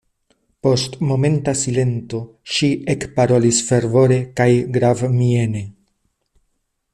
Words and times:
Post 0.67 0.95
momenta 1.09 1.53
silento 1.59 2.21
ŝi 2.55 2.69
ekparolis 2.95 3.61
fervore 3.67 4.19
kaj 4.41 4.49
gravmiene: 4.79 5.63